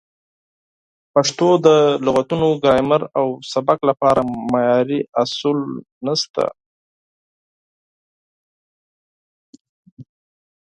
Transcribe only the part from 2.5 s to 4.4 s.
ګرامر او سبک لپاره